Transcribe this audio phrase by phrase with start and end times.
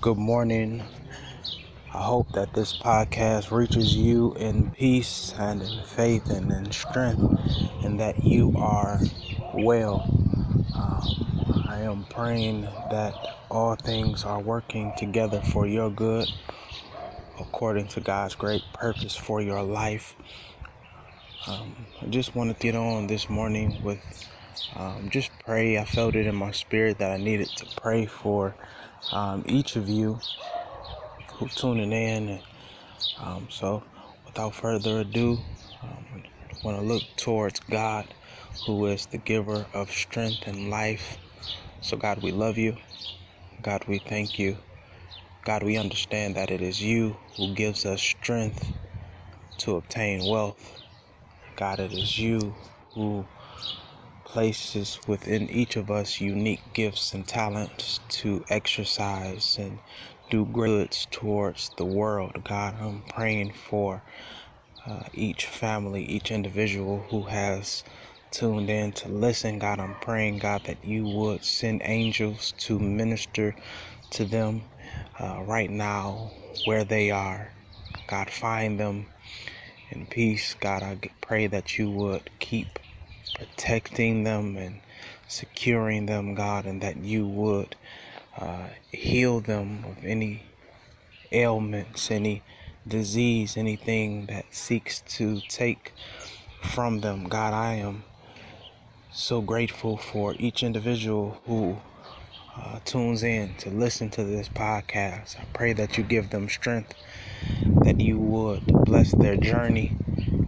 [0.00, 0.86] Good morning.
[1.92, 7.22] I hope that this podcast reaches you in peace and in faith and in strength,
[7.82, 9.08] and that you are
[9.52, 10.12] well.
[10.74, 11.30] Um,
[11.66, 13.16] I am praying that
[13.50, 16.30] all things are working together for your good,
[17.40, 20.16] according to God's great purpose for your life.
[21.46, 24.00] Um, I just want to get on this morning with
[24.74, 25.78] um, just pray.
[25.78, 28.56] I felt it in my spirit that I needed to pray for
[29.12, 30.22] um, each of you
[31.34, 32.42] who tuning in.
[33.18, 33.84] Um, so,
[34.26, 35.44] without further ado,
[35.82, 38.14] um, I want to look towards God,
[38.62, 41.18] who is the giver of strength and life.
[41.80, 42.76] So, God, we love you.
[43.62, 44.58] God, we thank you.
[45.44, 48.72] God, we understand that it is you who gives us strength
[49.58, 50.80] to obtain wealth.
[51.56, 52.56] God, it is you
[52.94, 53.26] who
[54.32, 59.80] places within each of us unique gifts and talents to exercise and
[60.30, 62.32] do goods towards the world.
[62.44, 64.04] God, I'm praying for
[64.86, 67.84] uh, each family, each individual who has
[68.32, 69.58] tuned in to listen.
[69.60, 73.56] God, I'm praying, God, that you would send angels to minister
[74.12, 74.70] to them
[75.20, 76.32] uh, right now
[76.64, 77.54] where they are.
[78.08, 79.08] God, find them
[79.90, 80.54] in peace.
[80.54, 82.78] God, I pray that you would keep
[83.34, 84.80] protecting them and
[85.28, 87.76] securing them, God, and that you would
[88.36, 90.42] uh, heal them of any
[91.32, 92.42] ailments, any
[92.86, 95.92] disease, anything that seeks to take
[96.62, 97.24] from them.
[97.24, 98.04] God, I am
[99.12, 101.78] so grateful for each individual who
[102.56, 105.38] uh, tunes in to listen to this podcast.
[105.38, 106.94] I pray that you give them strength,
[107.84, 109.94] that you would bless their journey,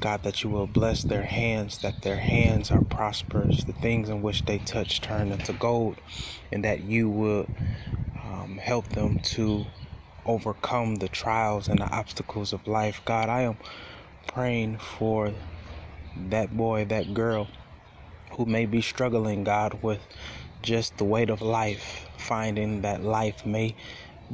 [0.00, 4.22] God, that you will bless their hands, that their hands are prosperous, the things in
[4.22, 6.00] which they touch turn into gold,
[6.52, 7.48] and that you would
[8.24, 9.66] um, help them to
[10.26, 13.02] overcome the trials and the obstacles of life.
[13.04, 13.58] God, I am
[14.28, 15.34] praying for
[16.16, 17.48] that boy, that girl
[18.32, 20.06] who may be struggling, God, with
[20.62, 23.76] just the weight of life, finding that life may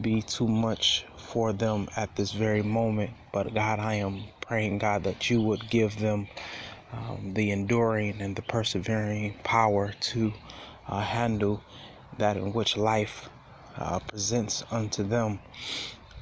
[0.01, 3.13] be too much for them at this very moment.
[3.33, 6.29] But God, I am praying, God, that you would give them
[6.93, 10.33] um, the enduring and the persevering power to
[10.89, 11.65] uh, handle
[12.19, 13.29] that in which life
[13.77, 15.41] uh, presents unto them.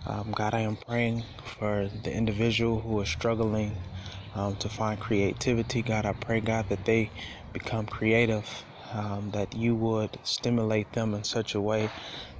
[0.06, 3.78] Um, God, I am praying for the individual who is struggling
[4.34, 5.82] um, to find creativity.
[5.82, 7.12] God, I pray, God, that they
[7.52, 11.92] become creative, um, that you would stimulate them in such a way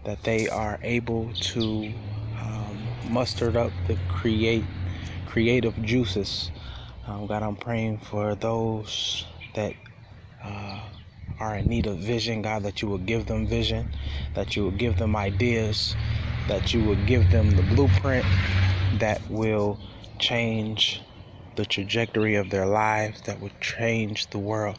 [0.05, 1.95] that they are able to
[2.41, 4.69] um, muster up the create
[5.27, 6.51] creative juices.
[7.07, 9.75] Um, God, I'm praying for those that
[10.45, 10.81] uh,
[11.41, 13.91] are in need of vision, God, that you will give them vision,
[14.35, 15.97] that you will give them ideas,
[16.49, 18.27] that you will give them the blueprint
[18.93, 19.81] that will
[20.19, 21.03] change
[21.57, 24.79] the trajectory of their lives, that would change the world.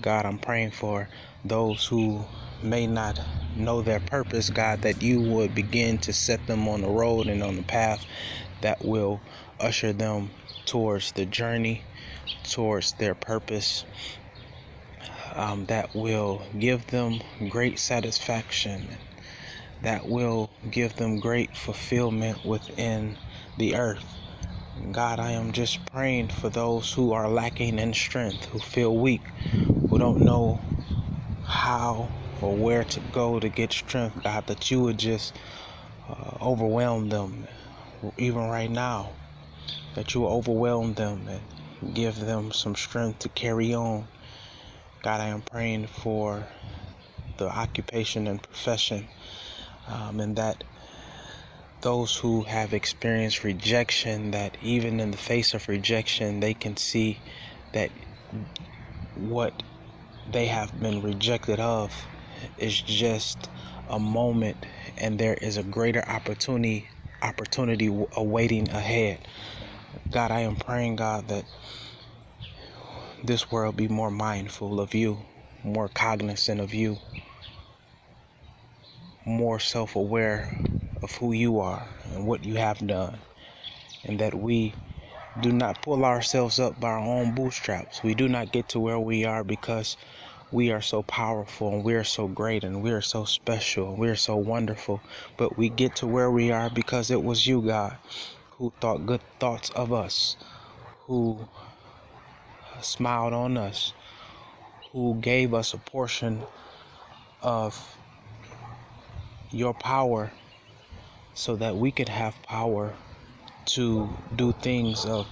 [0.00, 1.08] God, I'm praying for
[1.44, 2.26] those who
[2.62, 3.18] may not
[3.56, 7.42] know their purpose, God, that you would begin to set them on the road and
[7.42, 8.04] on the path
[8.60, 9.22] that will
[9.60, 10.30] usher them
[10.66, 11.84] towards the journey,
[12.44, 13.86] towards their purpose,
[15.34, 18.98] um, that will give them great satisfaction,
[19.82, 23.18] that will give them great fulfillment within
[23.56, 24.16] the earth.
[24.92, 29.22] God, I am just praying for those who are lacking in strength, who feel weak,
[29.96, 30.60] who don't know
[31.42, 32.10] how
[32.42, 35.34] or where to go to get strength, God, that you would just
[36.06, 37.48] uh, overwhelm them,
[38.18, 39.08] even right now,
[39.94, 44.06] that you overwhelm them and give them some strength to carry on.
[45.02, 46.46] God, I am praying for
[47.38, 49.08] the occupation and profession,
[49.88, 50.62] um, and that
[51.80, 57.18] those who have experienced rejection, that even in the face of rejection, they can see
[57.72, 57.90] that
[59.14, 59.62] what
[60.32, 62.08] they have been rejected of
[62.58, 63.48] is just
[63.88, 64.66] a moment
[64.98, 66.90] and there is a greater opportunity
[67.22, 69.26] opportunity awaiting ahead.
[70.10, 71.44] God, I am praying God that
[73.24, 75.26] this world be more mindful of you,
[75.64, 76.98] more cognizant of you,
[79.26, 80.54] more self-aware
[81.02, 83.20] of who you are and what you have done,
[84.04, 84.74] and that we
[85.40, 88.02] do not pull ourselves up by our own bootstraps.
[88.02, 89.96] We do not get to where we are because
[90.50, 93.98] we are so powerful and we are so great and we are so special and
[93.98, 95.02] we are so wonderful.
[95.36, 97.98] But we get to where we are because it was you, God,
[98.52, 100.36] who thought good thoughts of us,
[101.06, 101.46] who
[102.80, 103.92] smiled on us,
[104.92, 106.46] who gave us a portion
[107.42, 107.98] of
[109.50, 110.32] your power
[111.34, 112.94] so that we could have power
[113.66, 115.26] to do things of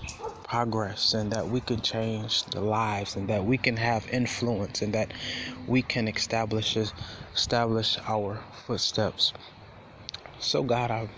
[0.45, 4.93] progress and that we can change the lives and that we can have influence and
[4.95, 5.13] that
[5.67, 6.77] we can establish
[7.35, 9.33] establish our footsteps.
[10.39, 11.09] So God, I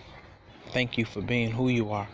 [0.69, 2.09] thank you for being who you are.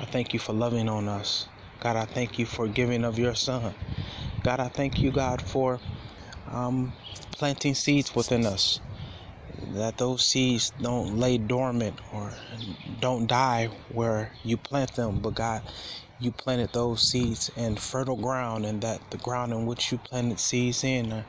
[0.00, 1.48] I thank you for loving on us.
[1.80, 3.74] God, I thank you for giving of your son.
[4.42, 5.80] God, I thank you, God, for
[6.48, 6.92] um,
[7.32, 8.80] planting seeds within us.
[9.72, 12.34] That those seeds don't lay dormant or
[13.00, 15.62] don't die where you plant them, but God,
[16.18, 20.40] you planted those seeds in fertile ground, and that the ground in which you planted
[20.40, 21.24] seeds in, uh,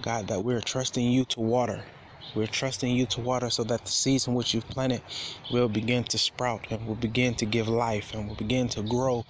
[0.00, 1.84] God, that we're trusting you to water.
[2.34, 5.02] We're trusting you to water so that the seeds in which you've planted
[5.50, 9.26] will begin to sprout and will begin to give life and will begin to grow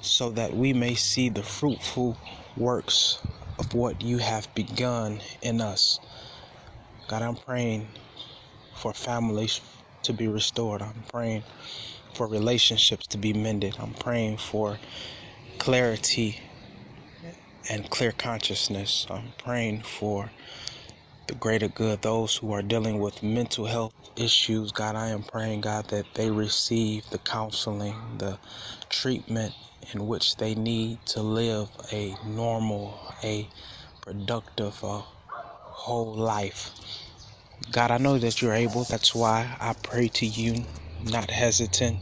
[0.00, 2.18] so that we may see the fruitful
[2.56, 3.20] works
[3.58, 6.00] of what you have begun in us.
[7.08, 7.88] God, I'm praying
[8.76, 9.60] for families
[10.04, 10.82] to be restored.
[10.82, 11.44] I'm praying
[12.14, 13.76] for relationships to be mended.
[13.78, 14.78] I'm praying for
[15.58, 16.40] clarity
[17.70, 19.06] and clear consciousness.
[19.10, 20.32] I'm praying for
[21.28, 24.72] the greater good, those who are dealing with mental health issues.
[24.72, 28.38] God, I am praying, God, that they receive the counseling, the
[28.90, 29.54] treatment
[29.94, 33.50] in which they need to live a normal, a
[34.02, 34.84] productive,
[35.84, 36.70] whole life.
[37.70, 38.84] God, I know that you're able.
[38.84, 40.64] That's why I pray to you,
[41.02, 41.98] not hesitant,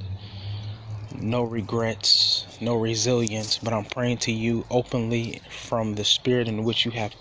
[1.13, 6.85] no regrets, no resilience, but I'm praying to you openly from the spirit in which
[6.85, 7.13] you have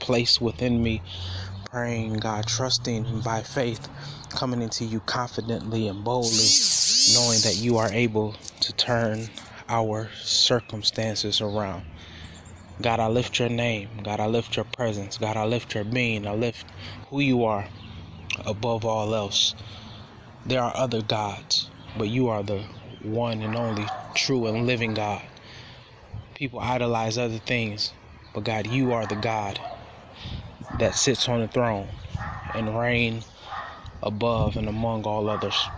[0.00, 1.00] placed within me.
[1.70, 3.88] Praying, God, trusting by faith,
[4.30, 6.50] coming into you confidently and boldly,
[7.14, 9.30] knowing that you are able to turn
[9.68, 11.84] our circumstances around.
[12.82, 13.88] God, I lift your name.
[14.02, 15.16] God, I lift your presence.
[15.16, 16.26] God, I lift your being.
[16.26, 16.66] I lift
[17.10, 17.68] who you are
[18.44, 19.54] above all else.
[20.44, 22.64] There are other gods, but you are the
[23.02, 25.22] one and only true and living God.
[26.34, 27.92] People idolize other things,
[28.34, 29.60] but God, you are the God
[30.80, 31.88] that sits on the throne
[32.54, 33.22] and reign
[34.02, 35.68] above and among all others.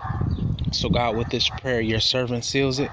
[0.70, 2.90] So, God, with this prayer, your servant seals it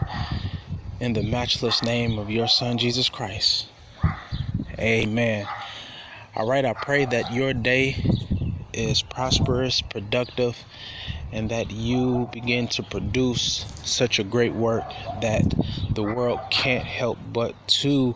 [1.00, 3.68] in the matchless name of your Son, Jesus Christ.
[4.82, 5.48] Amen.
[6.36, 7.98] All right, I pray that your day
[8.74, 10.66] is prosperous, productive,
[11.32, 14.86] and that you begin to produce such a great work
[15.20, 15.56] that
[15.94, 18.16] the world can't help but to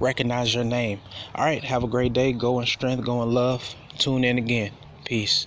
[0.00, 1.02] recognize your name.
[1.34, 2.32] All right, have a great day.
[2.32, 3.74] Go in strength, go in love.
[3.98, 4.72] Tune in again.
[5.04, 5.46] Peace.